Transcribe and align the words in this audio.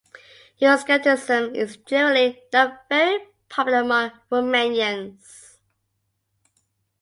Euroscepticism 0.63 1.53
is 1.53 1.77
generally 1.77 2.41
not 2.51 2.87
very 2.89 3.19
popular 3.49 3.81
among 3.81 4.11
Romanians. 4.31 5.59